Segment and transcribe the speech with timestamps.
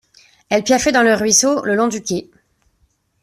[0.49, 2.31] Elles piaffaient dans le ruisseau, le long du quai.